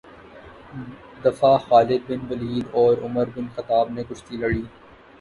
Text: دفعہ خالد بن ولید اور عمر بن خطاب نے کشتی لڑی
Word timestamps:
دفعہ 1.23 1.57
خالد 1.59 2.01
بن 2.07 2.25
ولید 2.29 2.65
اور 2.73 2.97
عمر 3.03 3.25
بن 3.35 3.47
خطاب 3.55 3.91
نے 3.91 4.03
کشتی 4.09 4.37
لڑی 4.37 4.61